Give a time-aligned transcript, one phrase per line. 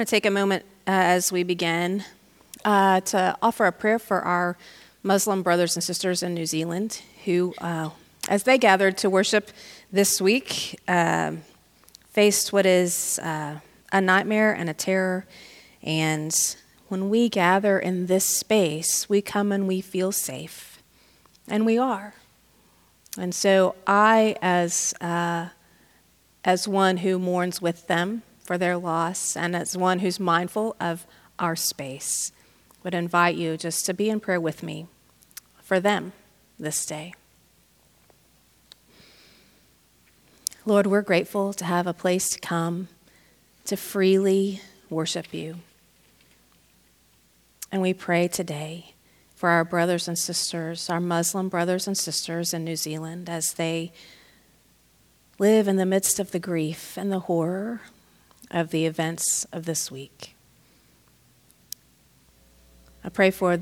[0.00, 2.02] want to take a moment uh, as we begin
[2.64, 4.56] uh, to offer a prayer for our
[5.02, 7.90] Muslim brothers and sisters in New Zealand who, uh,
[8.26, 9.50] as they gathered to worship
[9.92, 11.42] this week, um,
[12.12, 13.58] faced what is uh,
[13.92, 15.26] a nightmare and a terror.
[15.82, 16.34] And
[16.88, 20.82] when we gather in this space, we come and we feel safe.
[21.46, 22.14] And we are.
[23.18, 25.50] And so I, as, uh,
[26.42, 31.06] as one who mourns with them, for their loss, and as one who's mindful of
[31.38, 32.32] our space,
[32.82, 34.88] would invite you just to be in prayer with me
[35.62, 36.12] for them
[36.58, 37.14] this day.
[40.66, 42.88] Lord, we're grateful to have a place to come
[43.66, 45.58] to freely worship you.
[47.70, 48.94] And we pray today
[49.36, 53.92] for our brothers and sisters, our Muslim brothers and sisters in New Zealand, as they
[55.38, 57.82] live in the midst of the grief and the horror
[58.50, 60.34] of the events of this week.
[63.04, 63.60] I pray for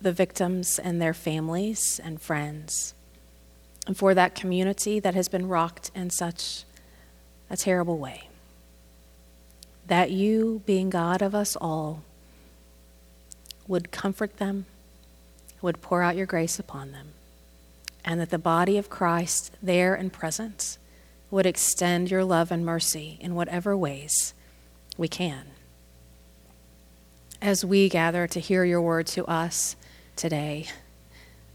[0.00, 2.94] the victims and their families and friends,
[3.86, 6.64] and for that community that has been rocked in such
[7.50, 8.28] a terrible way.
[9.86, 12.02] That you, being God of us all,
[13.66, 14.66] would comfort them,
[15.62, 17.08] would pour out your grace upon them,
[18.04, 20.78] and that the body of Christ, there and present,
[21.30, 24.34] would extend your love and mercy in whatever ways
[24.96, 25.46] we can.
[27.40, 29.76] As we gather to hear your word to us
[30.16, 30.66] today,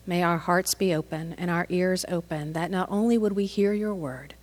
[0.06, 3.74] may our hearts be open and our ears open, that not only would we hear
[3.74, 4.36] your word,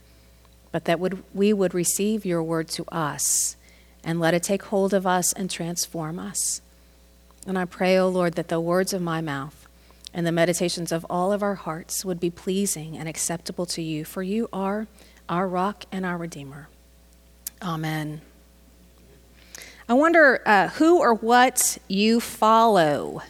[0.73, 3.57] but that would, we would receive your word to us
[4.05, 6.61] and let it take hold of us and transform us.
[7.47, 9.67] And I pray, O oh Lord, that the words of my mouth
[10.13, 14.05] and the meditations of all of our hearts would be pleasing and acceptable to you,
[14.05, 14.87] for you are
[15.31, 16.69] our rock and our Redeemer.
[17.63, 18.21] Amen.
[19.89, 23.23] I wonder uh, who or what you follow.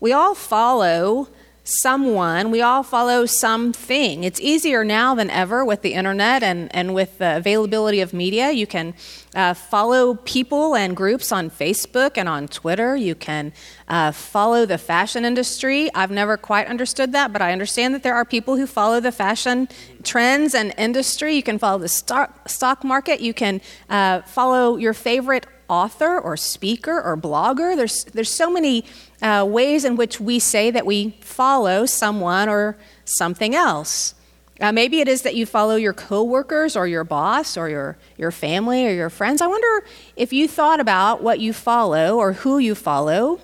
[0.00, 1.28] We all follow
[1.64, 4.22] someone, we all follow something.
[4.22, 8.52] It's easier now than ever with the internet and, and with the availability of media.
[8.52, 8.94] You can
[9.34, 12.94] uh, follow people and groups on Facebook and on Twitter.
[12.94, 13.54] You can
[13.88, 15.90] uh, follow the fashion industry.
[15.94, 19.12] I've never quite understood that, but I understand that there are people who follow the
[19.12, 19.68] fashion
[20.02, 21.34] trends and industry.
[21.34, 23.20] You can follow the stock, stock market.
[23.20, 27.76] You can uh, follow your favorite author or speaker or blogger.
[27.76, 28.84] There's, there's so many
[29.22, 34.14] uh, ways in which we say that we follow someone or something else.
[34.60, 38.30] Uh, maybe it is that you follow your coworkers or your boss or your, your
[38.30, 39.42] family or your friends.
[39.42, 39.86] I wonder
[40.16, 43.40] if you thought about what you follow or who you follow,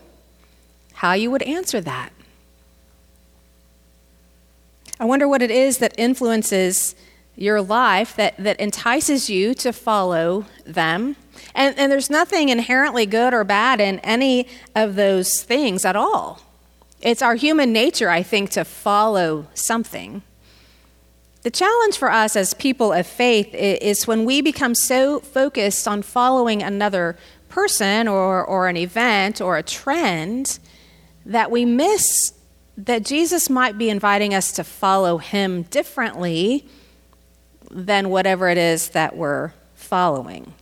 [0.95, 2.13] how you would answer that.
[5.01, 6.95] I wonder what it is that influences
[7.35, 11.17] your life that, that entices you to follow them.
[11.55, 16.41] And, and there's nothing inherently good or bad in any of those things at all.
[17.01, 20.23] It's our human nature, I think, to follow something.
[21.43, 26.03] The challenge for us as people of faith is when we become so focused on
[26.03, 27.17] following another
[27.49, 30.59] person or, or an event or a trend
[31.25, 32.35] that we miss
[32.77, 36.67] that Jesus might be inviting us to follow him differently
[37.71, 40.55] than whatever it is that we're following.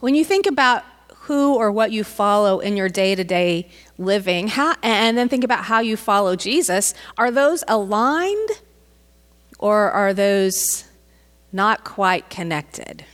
[0.00, 0.84] When you think about
[1.22, 5.44] who or what you follow in your day to day living, how, and then think
[5.44, 8.48] about how you follow Jesus, are those aligned
[9.58, 10.84] or are those
[11.52, 13.04] not quite connected?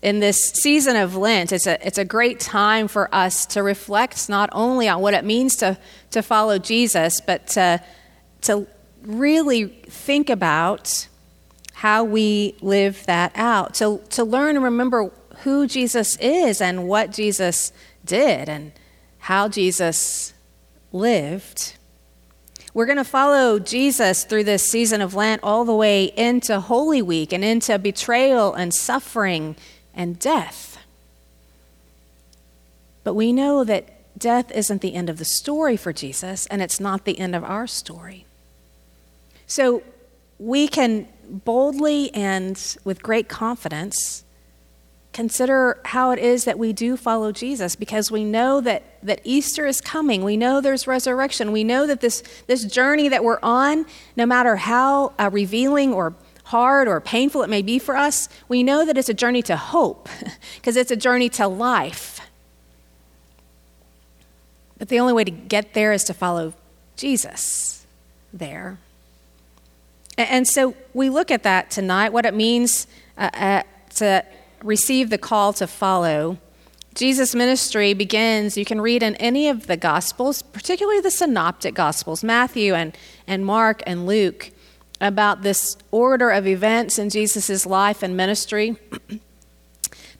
[0.00, 4.28] In this season of Lent, it's a, it's a great time for us to reflect
[4.28, 5.78] not only on what it means to,
[6.12, 7.82] to follow Jesus, but to,
[8.42, 8.66] to
[9.02, 11.08] really think about
[11.74, 17.10] how we live that out, to, to learn and remember who Jesus is and what
[17.10, 17.72] Jesus
[18.04, 18.72] did and
[19.18, 20.32] how Jesus
[20.92, 21.74] lived.
[22.72, 27.02] We're going to follow Jesus through this season of Lent all the way into Holy
[27.02, 29.56] Week and into betrayal and suffering
[29.94, 30.78] and death.
[33.02, 36.80] But we know that death isn't the end of the story for Jesus, and it's
[36.80, 38.26] not the end of our story.
[39.46, 39.82] So
[40.44, 44.24] we can boldly and with great confidence
[45.14, 49.64] consider how it is that we do follow Jesus because we know that, that Easter
[49.64, 50.22] is coming.
[50.22, 51.50] We know there's resurrection.
[51.50, 53.86] We know that this, this journey that we're on,
[54.16, 56.14] no matter how uh, revealing or
[56.44, 59.56] hard or painful it may be for us, we know that it's a journey to
[59.56, 60.08] hope
[60.56, 62.20] because it's a journey to life.
[64.76, 66.52] But the only way to get there is to follow
[66.96, 67.86] Jesus
[68.32, 68.78] there.
[70.16, 72.86] And so we look at that tonight, what it means
[73.18, 73.62] uh, uh,
[73.96, 74.24] to
[74.62, 76.38] receive the call to follow,
[76.94, 82.22] Jesus' ministry begins, you can read in any of the Gospels, particularly the Synoptic Gospels,
[82.22, 82.96] Matthew and,
[83.26, 84.52] and Mark and Luke,
[85.00, 88.76] about this order of events in Jesus' life and ministry.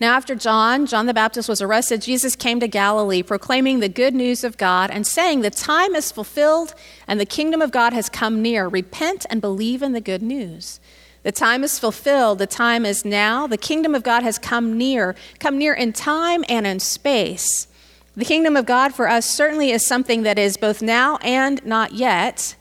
[0.00, 4.14] now, after John, John the Baptist, was arrested, Jesus came to Galilee proclaiming the good
[4.14, 6.74] news of God and saying, The time is fulfilled
[7.06, 8.66] and the kingdom of God has come near.
[8.66, 10.80] Repent and believe in the good news.
[11.22, 12.38] The time is fulfilled.
[12.38, 13.46] The time is now.
[13.46, 17.68] The kingdom of God has come near, come near in time and in space.
[18.16, 21.92] The kingdom of God for us certainly is something that is both now and not
[21.92, 22.56] yet.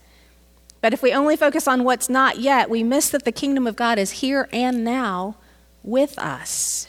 [0.82, 3.76] But if we only focus on what's not yet, we miss that the kingdom of
[3.76, 5.36] God is here and now
[5.84, 6.88] with us.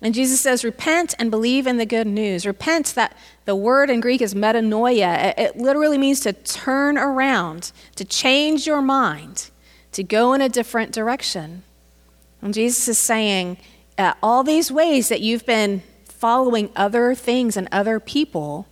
[0.00, 2.46] And Jesus says, Repent and believe in the good news.
[2.46, 5.34] Repent, that the word in Greek is metanoia.
[5.36, 9.50] It literally means to turn around, to change your mind
[9.92, 11.62] to go in a different direction.
[12.40, 13.56] And Jesus is saying,
[13.96, 18.68] uh, all these ways that you've been following other things and other people,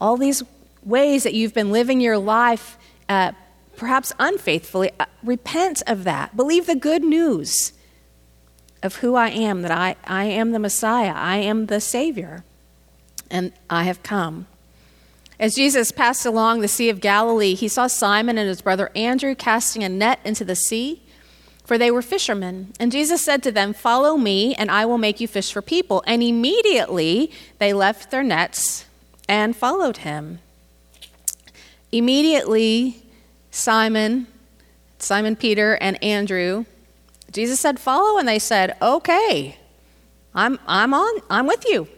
[0.00, 0.42] all these
[0.84, 2.76] ways that you've been living your life
[3.08, 3.32] uh,
[3.76, 6.36] perhaps unfaithfully, uh, repent of that.
[6.36, 7.72] Believe the good news
[8.82, 12.44] of who I am, that I, I am the Messiah, I am the Savior,
[13.30, 14.46] and I have come.
[15.38, 19.34] As Jesus passed along the Sea of Galilee, he saw Simon and his brother Andrew
[19.34, 21.02] casting a net into the sea,
[21.64, 22.74] for they were fishermen.
[22.78, 26.02] And Jesus said to them, Follow me, and I will make you fish for people.
[26.06, 28.84] And immediately they left their nets
[29.28, 30.40] and followed him.
[31.92, 33.02] Immediately,
[33.50, 34.26] Simon,
[34.98, 36.66] Simon Peter, and Andrew,
[37.30, 39.56] Jesus said, Follow, and they said, Okay,
[40.34, 41.88] I'm, I'm on, I'm with you.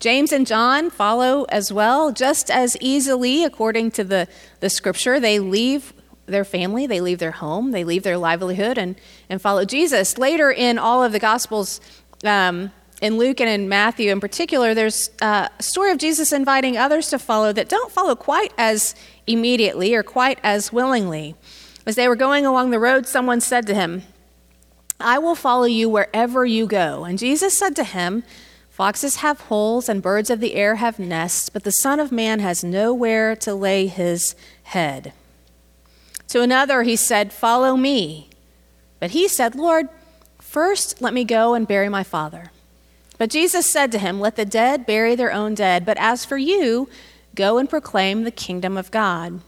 [0.00, 4.26] James and John follow as well, just as easily, according to the,
[4.58, 5.20] the scripture.
[5.20, 5.92] They leave
[6.26, 8.96] their family, they leave their home, they leave their livelihood, and,
[9.28, 10.18] and follow Jesus.
[10.18, 11.80] Later in all of the Gospels,
[12.24, 17.10] um, in Luke and in Matthew in particular, there's a story of Jesus inviting others
[17.10, 18.94] to follow that don't follow quite as
[19.26, 21.34] immediately or quite as willingly.
[21.84, 24.02] As they were going along the road, someone said to him,
[25.00, 27.04] I will follow you wherever you go.
[27.04, 28.24] And Jesus said to him,
[28.70, 32.40] Foxes have holes and birds of the air have nests, but the Son of Man
[32.40, 35.12] has nowhere to lay his head.
[36.28, 38.30] To another he said, Follow me.
[38.98, 39.88] But he said, Lord,
[40.40, 42.50] first let me go and bury my father.
[43.18, 46.38] But Jesus said to him, Let the dead bury their own dead, but as for
[46.38, 46.88] you,
[47.34, 49.42] go and proclaim the kingdom of God.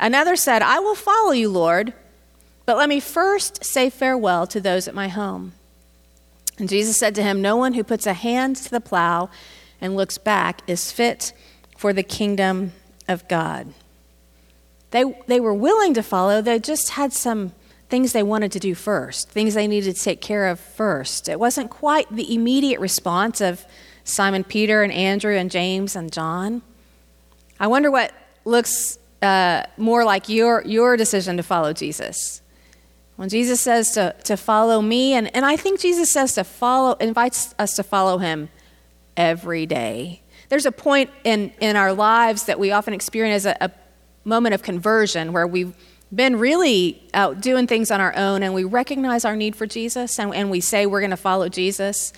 [0.00, 1.92] Another said, I will follow you, Lord,
[2.64, 5.52] but let me first say farewell to those at my home.
[6.58, 9.30] And Jesus said to him, No one who puts a hand to the plow
[9.80, 11.32] and looks back is fit
[11.76, 12.72] for the kingdom
[13.08, 13.72] of God.
[14.92, 17.52] They, they were willing to follow, they just had some
[17.88, 21.28] things they wanted to do first, things they needed to take care of first.
[21.28, 23.64] It wasn't quite the immediate response of
[24.04, 26.62] Simon Peter and Andrew and James and John.
[27.58, 28.12] I wonder what
[28.44, 32.41] looks uh, more like your, your decision to follow Jesus.
[33.16, 36.94] When Jesus says to, to follow me, and, and I think Jesus says to follow,
[36.94, 38.48] invites us to follow him
[39.16, 40.22] every day.
[40.48, 43.70] There's a point in, in our lives that we often experience as a, a
[44.24, 45.74] moment of conversion where we've
[46.14, 50.18] been really out doing things on our own and we recognize our need for Jesus
[50.18, 52.12] and, and we say we're going to follow Jesus.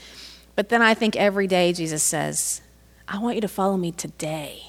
[0.57, 2.61] But then I think every day Jesus says,
[3.07, 4.63] I want you to follow me today.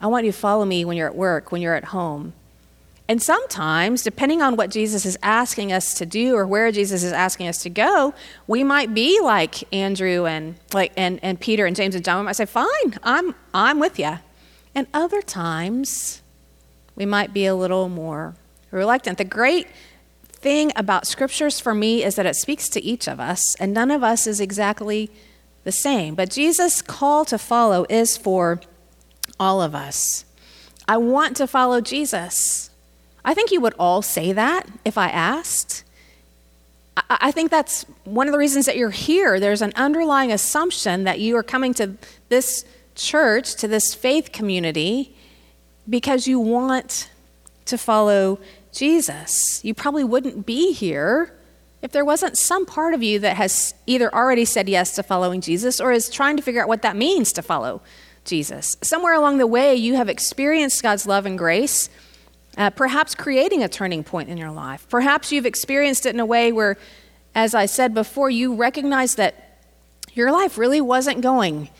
[0.00, 2.32] I want you to follow me when you're at work, when you're at home.
[3.10, 7.12] And sometimes, depending on what Jesus is asking us to do or where Jesus is
[7.12, 8.14] asking us to go,
[8.46, 12.20] we might be like Andrew and like and, and Peter and James and John.
[12.20, 14.20] We might say, "Fine, I'm I'm with you."
[14.76, 16.22] And other times,
[16.94, 18.36] we might be a little more
[18.70, 19.18] reluctant.
[19.18, 19.66] The great
[20.28, 23.90] thing about scriptures for me is that it speaks to each of us, and none
[23.90, 25.10] of us is exactly
[25.64, 26.14] the same.
[26.14, 28.60] But Jesus' call to follow is for
[29.40, 30.24] all of us.
[30.86, 32.69] I want to follow Jesus.
[33.24, 35.84] I think you would all say that if I asked.
[37.08, 39.40] I think that's one of the reasons that you're here.
[39.40, 41.96] There's an underlying assumption that you are coming to
[42.28, 45.14] this church, to this faith community,
[45.88, 47.10] because you want
[47.66, 48.38] to follow
[48.72, 49.64] Jesus.
[49.64, 51.32] You probably wouldn't be here
[51.82, 55.40] if there wasn't some part of you that has either already said yes to following
[55.40, 57.80] Jesus or is trying to figure out what that means to follow
[58.24, 58.76] Jesus.
[58.82, 61.88] Somewhere along the way, you have experienced God's love and grace
[62.60, 64.86] uh, perhaps creating a turning point in your life.
[64.90, 66.76] Perhaps you've experienced it in a way where,
[67.34, 69.32] as I said before, you recognize that
[70.12, 71.70] your life really wasn't going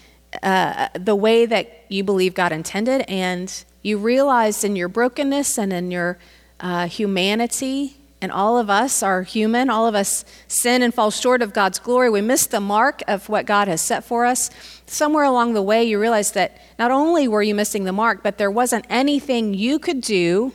[0.42, 5.72] uh, the way that you believe God intended, and you realized in your brokenness and
[5.72, 6.16] in your
[6.60, 9.70] uh, humanity And all of us are human.
[9.70, 12.10] All of us sin and fall short of God's glory.
[12.10, 14.50] We miss the mark of what God has set for us.
[14.86, 18.36] Somewhere along the way, you realize that not only were you missing the mark, but
[18.36, 20.52] there wasn't anything you could do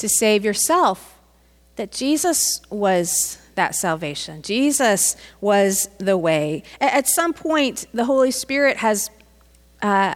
[0.00, 1.16] to save yourself.
[1.76, 4.42] That Jesus was that salvation.
[4.42, 6.62] Jesus was the way.
[6.80, 9.10] At some point, the Holy Spirit has
[9.82, 10.14] uh,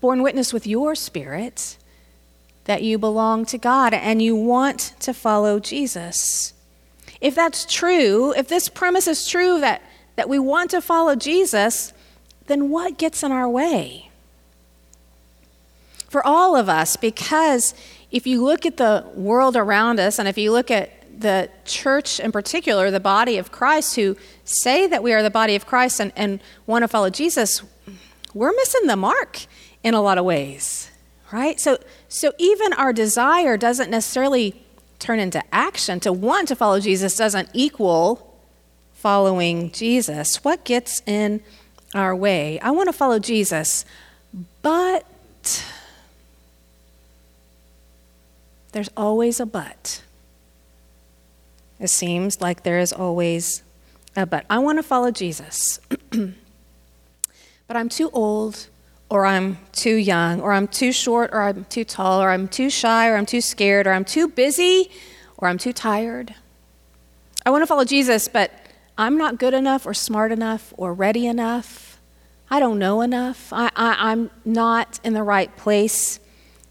[0.00, 1.76] borne witness with your spirit
[2.64, 6.52] that you belong to God and you want to follow Jesus.
[7.20, 9.82] If that's true, if this premise is true that,
[10.16, 11.92] that we want to follow Jesus,
[12.46, 14.10] then what gets in our way?
[16.08, 17.74] For all of us, because
[18.10, 20.90] if you look at the world around us and if you look at
[21.20, 25.54] the church in particular, the body of Christ, who say that we are the body
[25.54, 27.62] of Christ and, and want to follow Jesus,
[28.32, 29.46] we're missing the mark
[29.82, 30.90] in a lot of ways
[31.32, 31.60] right?
[31.60, 34.60] So, so even our desire doesn't necessarily
[34.98, 36.00] turn into action.
[36.00, 38.36] To want to follow Jesus doesn't equal
[38.92, 40.44] following Jesus.
[40.44, 41.40] What gets in
[41.94, 42.60] our way?
[42.60, 43.84] I want to follow Jesus,
[44.62, 45.06] but
[48.70, 50.02] there's always a but.
[51.78, 53.62] It seems like there is always
[54.16, 54.44] a but.
[54.50, 58.68] I want to follow Jesus, but I'm too old
[59.10, 62.70] or I'm too young, or I'm too short, or I'm too tall, or I'm too
[62.70, 64.88] shy, or I'm too scared, or I'm too busy,
[65.36, 66.36] or I'm too tired.
[67.44, 68.52] I want to follow Jesus, but
[68.96, 72.00] I'm not good enough, or smart enough, or ready enough.
[72.48, 73.52] I don't know enough.
[73.52, 76.20] I, I'm not in the right place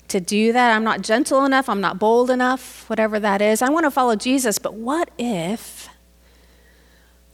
[0.10, 0.76] to do that.
[0.76, 1.70] I'm not gentle enough.
[1.70, 3.62] I'm not bold enough, whatever that is.
[3.62, 5.90] I want to follow Jesus, but what if?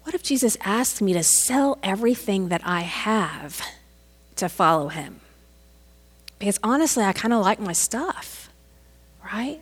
[0.04, 3.62] What if Jesus asked me to sell everything that I have?
[4.38, 5.22] to follow him.
[6.40, 8.50] Because honestly, I kind of like my stuff,
[9.24, 9.62] right?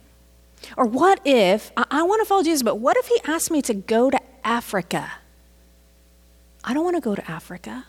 [0.78, 3.62] Or what if, I, I want to follow Jesus, but what if he asked me
[3.64, 5.12] to go to Africa?
[6.64, 7.86] I don't want to go to Africa.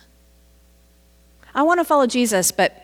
[1.54, 2.83] I want to follow Jesus, but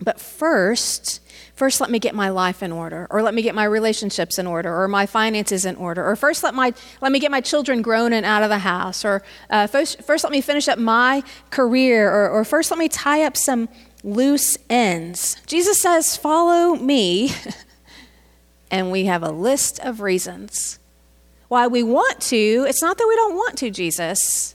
[0.00, 1.20] but first,
[1.54, 4.46] first let me get my life in order, or let me get my relationships in
[4.46, 7.82] order, or my finances in order, or first let, my, let me get my children
[7.82, 11.22] grown and out of the house, or uh, first, first let me finish up my
[11.50, 13.68] career, or, or first let me tie up some
[14.02, 15.36] loose ends.
[15.46, 17.30] Jesus says, Follow me.
[18.70, 20.78] and we have a list of reasons
[21.48, 22.64] why we want to.
[22.68, 24.54] It's not that we don't want to, Jesus,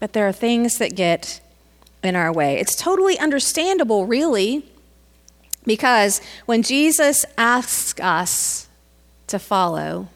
[0.00, 1.40] but there are things that get
[2.06, 2.58] in our way.
[2.58, 4.64] It's totally understandable, really,
[5.64, 8.68] because when Jesus asks us
[9.26, 10.08] to follow,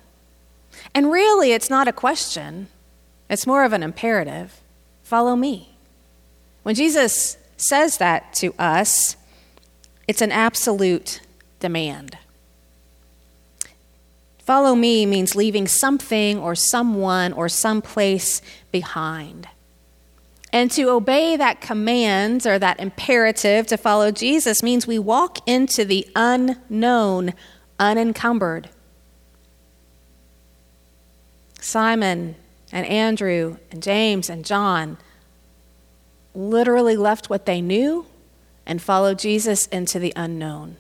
[0.95, 2.69] and really it's not a question,
[3.29, 4.61] it's more of an imperative
[5.03, 5.69] follow me.
[6.63, 9.17] When Jesus says that to us,
[10.07, 11.21] it's an absolute
[11.59, 12.17] demand.
[14.39, 19.49] Follow me means leaving something or someone or some place behind.
[20.53, 25.85] And to obey that command or that imperative to follow Jesus means we walk into
[25.85, 27.35] the unknown,
[27.79, 28.69] unencumbered.
[31.61, 32.35] Simon
[32.73, 34.97] and Andrew and James and John
[36.35, 38.07] literally left what they knew
[38.67, 40.77] and followed Jesus into the unknown.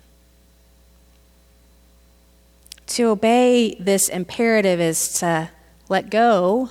[2.88, 5.50] To obey this imperative is to
[5.88, 6.70] let go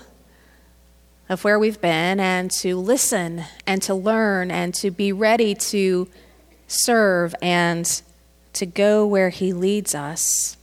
[1.29, 6.07] of where we've been and to listen and to learn and to be ready to
[6.67, 8.01] serve and
[8.53, 10.57] to go where He leads us.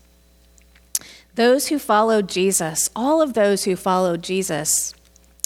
[1.37, 4.93] Those who followed Jesus, all of those who followed Jesus,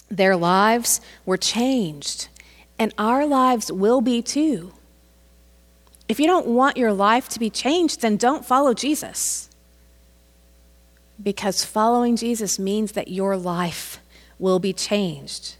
[0.08, 2.28] their lives were changed,
[2.78, 4.72] and our lives will be too.
[6.08, 9.50] If you don't want your life to be changed, then don't follow Jesus.
[11.22, 14.00] Because following Jesus means that your life
[14.40, 15.56] will be changed.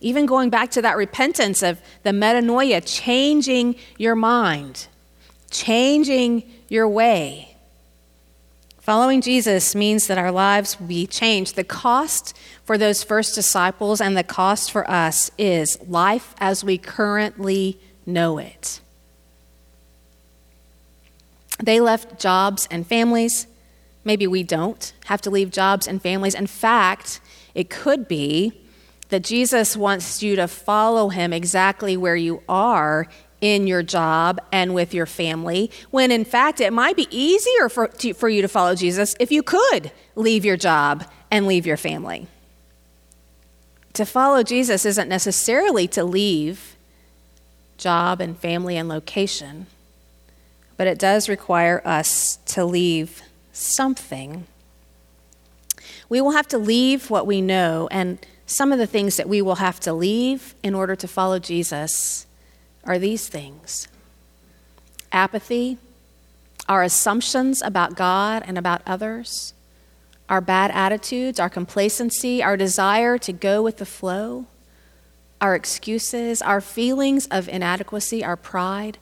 [0.00, 4.88] Even going back to that repentance of the metanoia, changing your mind,
[5.50, 7.56] changing your way.
[8.80, 11.56] Following Jesus means that our lives will be changed.
[11.56, 16.78] The cost for those first disciples and the cost for us is life as we
[16.78, 18.80] currently know it.
[21.60, 23.46] They left jobs and families.
[24.06, 26.36] Maybe we don't have to leave jobs and families.
[26.36, 27.20] In fact,
[27.56, 28.52] it could be
[29.08, 33.08] that Jesus wants you to follow him exactly where you are
[33.40, 37.88] in your job and with your family, when in fact it might be easier for,
[37.88, 41.76] to, for you to follow Jesus if you could leave your job and leave your
[41.76, 42.28] family.
[43.94, 46.76] To follow Jesus isn't necessarily to leave
[47.76, 49.66] job and family and location,
[50.76, 53.20] but it does require us to leave
[53.56, 54.46] something.
[56.08, 59.42] We will have to leave what we know, and some of the things that we
[59.42, 62.26] will have to leave in order to follow Jesus
[62.84, 63.88] are these things
[65.12, 65.78] apathy,
[66.68, 69.54] our assumptions about God and about others,
[70.28, 74.46] our bad attitudes, our complacency, our desire to go with the flow,
[75.40, 78.98] our excuses, our feelings of inadequacy, our pride,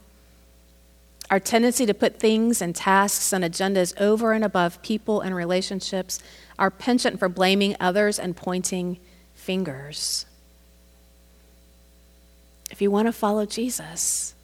[1.31, 6.21] our tendency to put things and tasks and agendas over and above people and relationships,
[6.59, 8.99] our penchant for blaming others and pointing
[9.35, 10.27] fingers.
[12.71, 14.35] If you want to follow Jesus,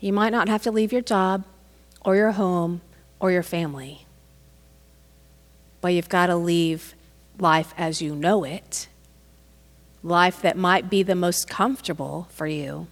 [0.00, 1.44] you might not have to leave your job
[2.04, 2.80] or your home
[3.20, 4.06] or your family,
[5.80, 6.94] but you've got to leave
[7.38, 8.88] life as you know it,
[10.02, 12.86] life that might be the most comfortable for you.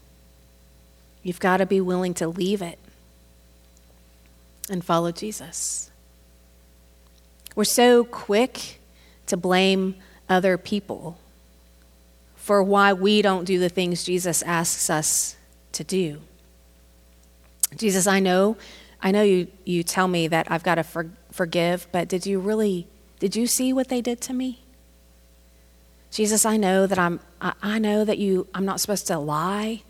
[1.22, 2.78] You've got to be willing to leave it
[4.70, 5.90] and follow Jesus.
[7.54, 8.80] We're so quick
[9.26, 9.96] to blame
[10.28, 11.18] other people
[12.36, 15.36] for why we don't do the things Jesus asks us
[15.72, 16.20] to do.
[17.76, 18.56] Jesus, I know,
[19.02, 22.40] I know you, you tell me that I've got to for, forgive, but did you
[22.40, 22.86] really,
[23.18, 24.60] did you see what they did to me?
[26.10, 29.82] Jesus, I know that I'm, I, I know that you, I'm not supposed to lie,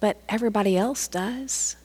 [0.00, 1.76] but everybody else does.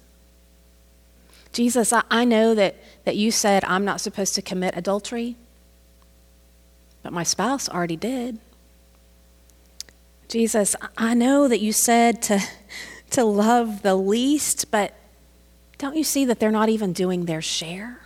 [1.53, 5.37] Jesus, I, I know that, that you said I'm not supposed to commit adultery,
[7.03, 8.39] but my spouse already did.
[10.27, 12.39] Jesus, I know that you said to,
[13.11, 14.95] to love the least, but
[15.77, 17.99] don't you see that they're not even doing their share?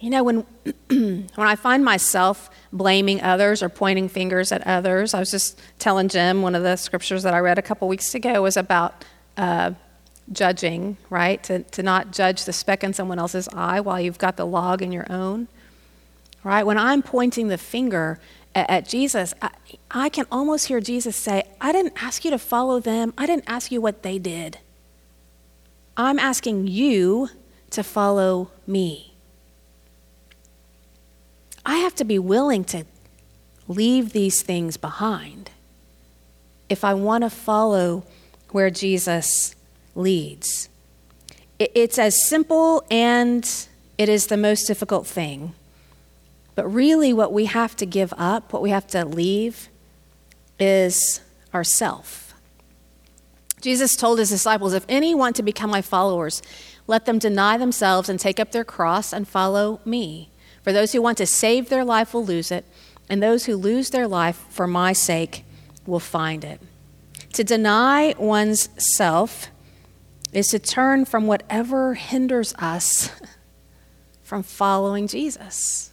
[0.00, 0.38] You know, when,
[0.88, 6.08] when I find myself blaming others or pointing fingers at others, I was just telling
[6.08, 9.04] Jim one of the scriptures that I read a couple weeks ago was about
[9.36, 9.72] uh,
[10.32, 11.42] judging, right?
[11.44, 14.82] To, to not judge the speck in someone else's eye while you've got the log
[14.82, 15.48] in your own,
[16.42, 16.64] right?
[16.64, 18.18] When I'm pointing the finger
[18.54, 19.50] at, at Jesus, I,
[19.90, 23.44] I can almost hear Jesus say, I didn't ask you to follow them, I didn't
[23.46, 24.58] ask you what they did.
[25.96, 27.28] I'm asking you
[27.70, 29.14] to follow me.
[31.66, 32.84] I have to be willing to
[33.68, 35.50] leave these things behind
[36.68, 38.04] if I want to follow
[38.50, 39.54] where Jesus
[39.94, 40.68] leads.
[41.58, 43.48] It's as simple and
[43.96, 45.54] it is the most difficult thing.
[46.54, 49.68] But really, what we have to give up, what we have to leave,
[50.58, 51.20] is
[51.52, 52.34] ourself.
[53.60, 56.42] Jesus told his disciples, If any want to become my followers,
[56.86, 60.30] let them deny themselves and take up their cross and follow me.
[60.62, 62.64] For those who want to save their life will lose it,
[63.08, 65.44] and those who lose their life for my sake
[65.86, 66.60] will find it.
[67.34, 69.48] To deny one's self
[70.36, 73.10] is to turn from whatever hinders us
[74.22, 75.92] from following Jesus.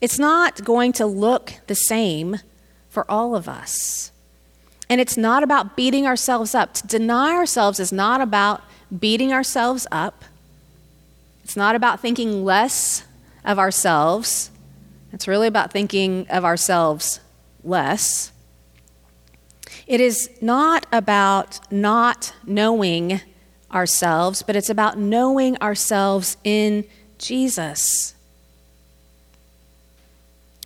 [0.00, 2.38] It's not going to look the same
[2.88, 4.12] for all of us.
[4.88, 6.74] And it's not about beating ourselves up.
[6.74, 8.62] To deny ourselves is not about
[8.96, 10.24] beating ourselves up.
[11.42, 13.04] It's not about thinking less
[13.44, 14.50] of ourselves.
[15.12, 17.20] It's really about thinking of ourselves
[17.62, 18.30] less.
[19.86, 23.20] It is not about not knowing
[23.72, 26.84] ourselves, but it's about knowing ourselves in
[27.18, 28.14] Jesus.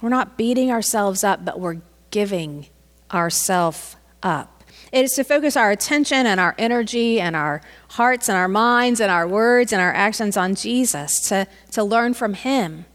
[0.01, 2.67] We're not beating ourselves up, but we're giving
[3.13, 4.63] ourselves up.
[4.93, 9.01] It is to focus our attention and our energy and our hearts and our minds
[9.01, 12.87] and our words and our actions on Jesus, to, to learn from Him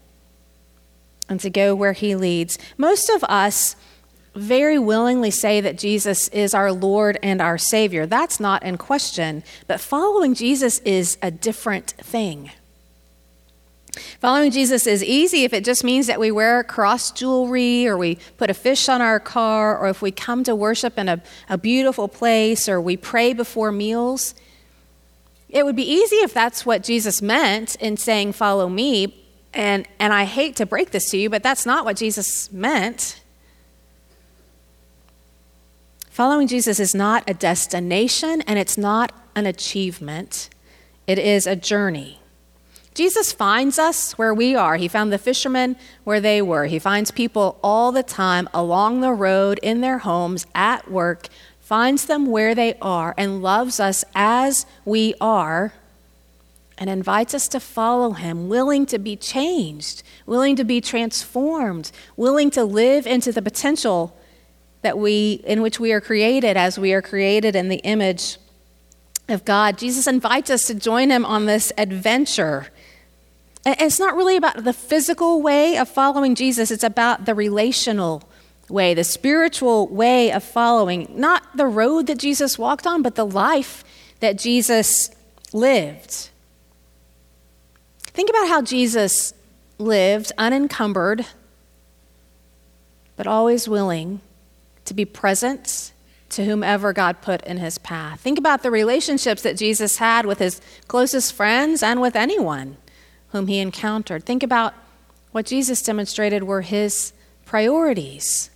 [1.28, 2.58] and to go where He leads.
[2.78, 3.76] Most of us
[4.34, 8.06] very willingly say that Jesus is our Lord and our Savior.
[8.06, 9.44] That's not in question.
[9.66, 12.50] But following Jesus is a different thing.
[14.20, 18.18] Following Jesus is easy if it just means that we wear cross jewelry or we
[18.36, 21.56] put a fish on our car or if we come to worship in a, a
[21.56, 24.34] beautiful place or we pray before meals.
[25.48, 29.20] It would be easy if that's what Jesus meant in saying, Follow me.
[29.52, 33.20] And, and I hate to break this to you, but that's not what Jesus meant.
[36.14, 40.48] Following Jesus is not a destination and it's not an achievement,
[41.08, 42.20] it is a journey.
[42.94, 44.76] Jesus finds us where we are.
[44.76, 45.74] He found the fishermen
[46.04, 46.66] where they were.
[46.66, 51.26] He finds people all the time along the road, in their homes, at work,
[51.58, 55.72] finds them where they are, and loves us as we are,
[56.78, 62.52] and invites us to follow him, willing to be changed, willing to be transformed, willing
[62.52, 64.16] to live into the potential
[64.84, 68.38] that we in which we are created as we are created in the image
[69.28, 69.76] of God.
[69.78, 72.68] Jesus invites us to join him on this adventure
[73.66, 78.22] And it's not really about the physical way of following Jesus, it's about the relational
[78.68, 83.26] way, the spiritual way of following, not the road that Jesus walked on, but the
[83.26, 83.84] life
[84.20, 85.10] that Jesus
[85.52, 86.28] lived.
[88.02, 89.34] Think about how Jesus
[89.78, 91.26] lived unencumbered,
[93.16, 94.20] but always willing
[94.84, 95.92] to be present
[96.30, 98.20] to whomever God put in his path.
[98.20, 102.76] Think about the relationships that Jesus had with his closest friends and with anyone
[103.28, 104.24] whom he encountered.
[104.24, 104.74] Think about
[105.32, 107.12] what Jesus demonstrated were his
[107.44, 108.50] priorities.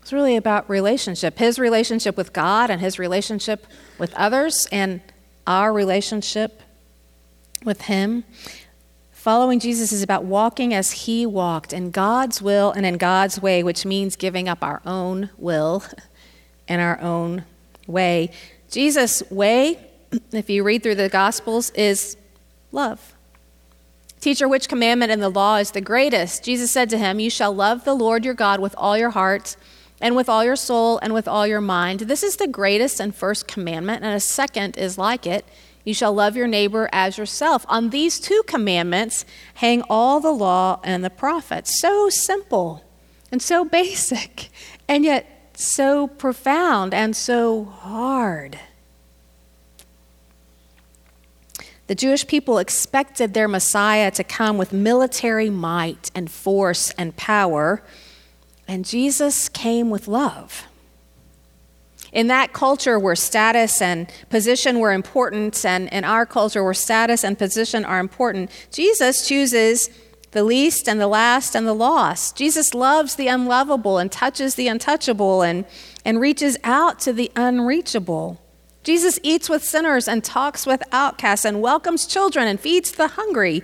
[0.00, 3.66] It's really about relationship his relationship with God and his relationship
[3.98, 5.00] with others and
[5.46, 6.62] our relationship
[7.64, 8.24] with him.
[9.18, 13.64] Following Jesus is about walking as he walked in God's will and in God's way,
[13.64, 15.82] which means giving up our own will
[16.68, 17.44] and our own
[17.88, 18.30] way.
[18.70, 19.84] Jesus' way,
[20.30, 22.16] if you read through the Gospels, is
[22.70, 23.12] love.
[24.20, 26.44] Teacher, which commandment in the law is the greatest?
[26.44, 29.56] Jesus said to him, You shall love the Lord your God with all your heart
[30.00, 32.00] and with all your soul and with all your mind.
[32.00, 35.44] This is the greatest and first commandment, and a second is like it
[35.88, 37.64] you shall love your neighbor as yourself.
[37.66, 39.24] On these two commandments
[39.54, 41.80] hang all the law and the prophets.
[41.80, 42.84] So simple
[43.32, 44.50] and so basic,
[44.86, 48.58] and yet so profound and so hard.
[51.86, 57.82] The Jewish people expected their Messiah to come with military might and force and power,
[58.66, 60.66] and Jesus came with love.
[62.12, 67.24] In that culture where status and position were important, and in our culture where status
[67.24, 69.90] and position are important, Jesus chooses
[70.30, 72.36] the least and the last and the lost.
[72.36, 75.64] Jesus loves the unlovable and touches the untouchable and,
[76.04, 78.40] and reaches out to the unreachable.
[78.84, 83.62] Jesus eats with sinners and talks with outcasts and welcomes children and feeds the hungry.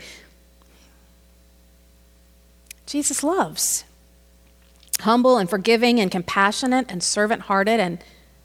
[2.86, 3.84] Jesus loves.
[5.00, 8.02] Humble and forgiving and compassionate and servant hearted and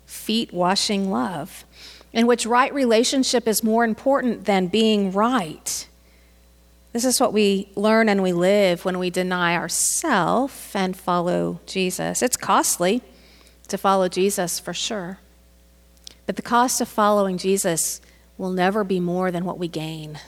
[0.10, 1.66] feet washing love,
[2.12, 5.88] in which right relationship is more important than being right.
[6.92, 12.24] This is what we learn and we live when we deny ourselves and follow Jesus.
[12.24, 13.04] It's costly
[13.68, 15.20] to follow Jesus for sure.
[16.26, 18.02] But the cost of following Jesus
[18.38, 20.20] will never be more than what we gain.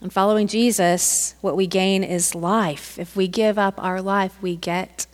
[0.00, 2.98] And following Jesus, what we gain is life.
[2.98, 5.06] If we give up our life, we get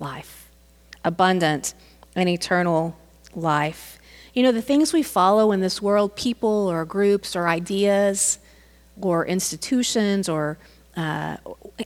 [0.00, 0.50] life,
[1.04, 1.74] abundant
[2.18, 2.96] and eternal
[3.34, 3.98] life.
[4.34, 8.38] You know, the things we follow in this world, people or groups or ideas
[9.00, 10.58] or institutions or
[10.96, 11.36] uh,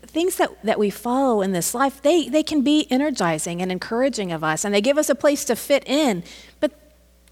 [0.06, 4.32] things that, that we follow in this life, they, they can be energizing and encouraging
[4.32, 6.22] of us, and they give us a place to fit in.
[6.60, 6.72] But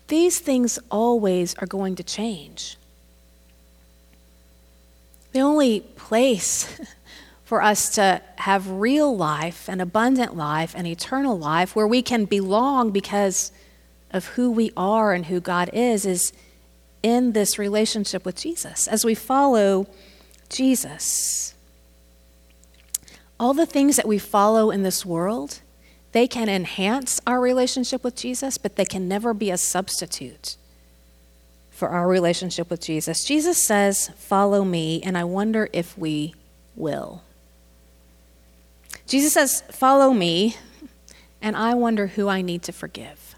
[0.09, 2.77] these things always are going to change.
[5.33, 6.81] The only place
[7.51, 12.25] for us to have real life and abundant life and eternal life where we can
[12.25, 13.51] belong because
[14.13, 16.33] of who we are and who God is is
[17.03, 19.89] in this relationship with Jesus as we follow
[20.49, 21.55] Jesus.
[23.41, 25.59] All the things that we follow in this world,
[26.13, 30.57] they can enhance our relationship with Jesus, but they can never be a substitute
[31.69, 33.25] for our relationship with Jesus.
[33.25, 36.37] Jesus says, Follow me, and I wonder if we
[36.77, 37.25] will.
[39.11, 40.57] Jesus says, Follow me,
[41.43, 43.35] and I wonder who I need to forgive.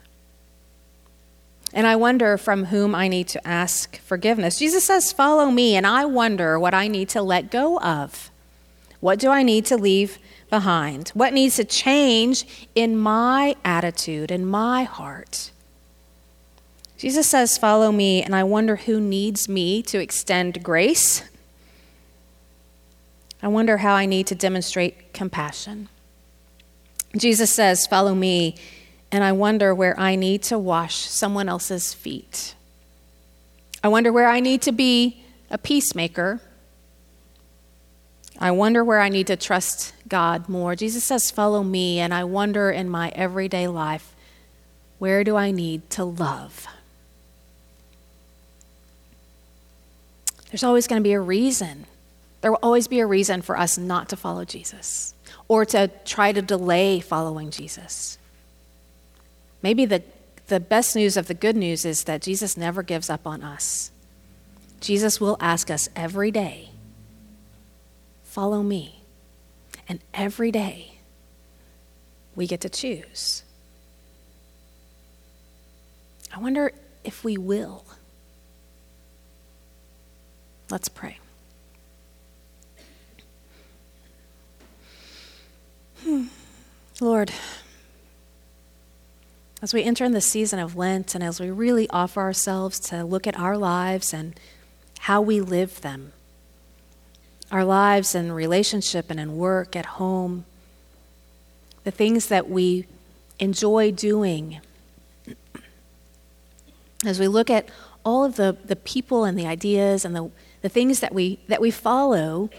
[1.72, 4.58] And I wonder from whom I need to ask forgiveness.
[4.58, 8.30] Jesus says, Follow me, and I wonder what I need to let go of.
[9.00, 10.18] What do I need to leave
[10.50, 11.08] behind?
[11.14, 15.52] What needs to change in my attitude, in my heart?
[16.98, 21.22] Jesus says, Follow me, and I wonder who needs me to extend grace
[23.42, 25.88] I wonder how I need to demonstrate compassion.
[27.16, 28.54] Jesus says, Follow me,
[29.10, 32.54] and I wonder where I need to wash someone else's feet.
[33.82, 36.40] I wonder where I need to be a peacemaker.
[38.38, 40.76] I wonder where I need to trust God more.
[40.76, 44.14] Jesus says, Follow me, and I wonder in my everyday life,
[44.98, 46.66] where do I need to love?
[50.50, 51.86] There's always going to be a reason
[52.42, 55.14] there will always be a reason for us not to follow Jesus
[55.48, 58.18] or to try to delay following Jesus.
[59.62, 60.02] Maybe the,
[60.48, 63.90] the best news of the good news is that Jesus never gives up on us.
[64.80, 66.68] Jesus will ask us every day,
[68.24, 69.02] Follow me.
[69.86, 70.94] And every day,
[72.34, 73.42] we get to choose.
[76.34, 76.72] I wonder
[77.04, 77.84] if we will.
[80.70, 81.18] Let's pray.
[86.04, 86.24] Hmm.
[87.00, 87.30] Lord,
[89.62, 93.04] as we enter in the season of Lent and as we really offer ourselves to
[93.04, 94.38] look at our lives and
[95.00, 96.12] how we live them,
[97.52, 100.44] our lives in relationship and in work, at home,
[101.84, 102.86] the things that we
[103.38, 104.60] enjoy doing,
[107.06, 107.68] as we look at
[108.04, 110.30] all of the, the people and the ideas and the,
[110.62, 112.50] the things that we, that we follow,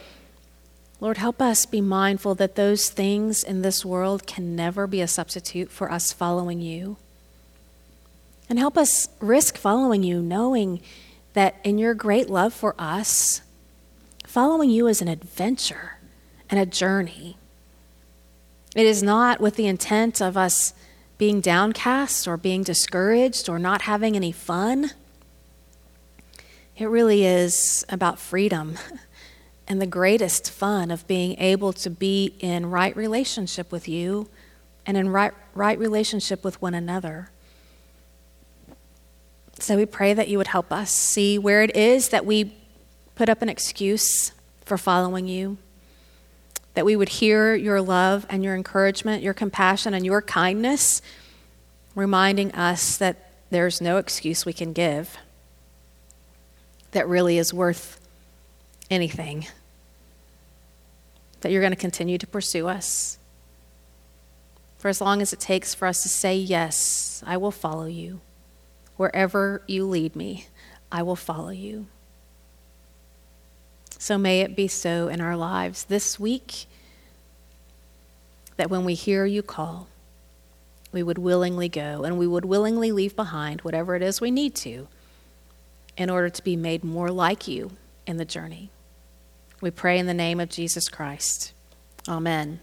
[1.04, 5.08] Lord, help us be mindful that those things in this world can never be a
[5.08, 6.96] substitute for us following you.
[8.48, 10.82] And help us risk following you, knowing
[11.34, 13.42] that in your great love for us,
[14.26, 15.98] following you is an adventure
[16.50, 17.36] and a journey.
[18.74, 20.74] It is not with the intent of us
[21.18, 24.92] being downcast or being discouraged or not having any fun.
[26.78, 28.78] It really is about freedom
[29.68, 34.30] and the greatest fun of being able to be in right relationship with you
[34.86, 37.30] and in right, right relationship with one another.
[39.60, 42.54] So we pray that you would help us see where it is that we
[43.16, 44.34] put up an excuse
[44.66, 45.58] for following you,
[46.74, 51.02] that we would hear your love and your encouragement, your compassion, and your kindness,
[51.96, 55.18] reminding us that there's no excuse we can give
[56.92, 58.00] that really is worth
[58.94, 59.48] anything.
[61.42, 63.18] That you're going to continue to pursue us
[64.84, 68.20] for as long as it takes for us to say, Yes, I will follow you.
[68.98, 70.48] Wherever you lead me,
[70.92, 71.88] I will follow you.
[73.98, 76.66] So may it be so in our lives this week
[78.58, 79.88] that when we hear you call,
[80.92, 84.54] we would willingly go and we would willingly leave behind whatever it is we need
[84.56, 84.90] to
[85.96, 87.72] in order to be made more like you
[88.06, 88.70] in the journey.
[89.64, 91.54] We pray in the name of Jesus Christ.
[92.10, 92.60] Amen.